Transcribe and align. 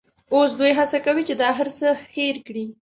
اوس 0.33 0.49
دوی 0.59 0.71
هڅه 0.79 0.97
کوي 1.05 1.23
چې 1.27 1.33
دا 1.41 1.49
هرڅه 1.59 1.87
هېر 2.15 2.35
کړي. 2.47 2.65